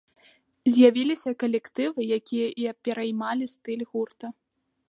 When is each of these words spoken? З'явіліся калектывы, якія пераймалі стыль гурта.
З'явіліся 0.75 1.33
калектывы, 1.43 2.01
якія 2.19 2.71
пераймалі 2.89 3.45
стыль 3.57 3.87
гурта. 3.93 4.25